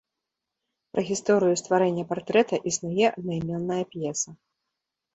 [0.95, 4.29] Пра гісторыю стварэння партрэта існуе аднайменная п'еса.